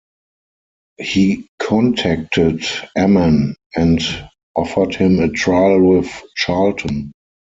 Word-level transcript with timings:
He 0.97 1.45
contacted 1.59 2.63
Ammann 2.97 3.53
and 3.75 3.99
offered 4.55 4.95
him 4.95 5.19
a 5.19 5.29
trial 5.31 5.79
with 5.79 6.09
Charlton. 6.35 7.11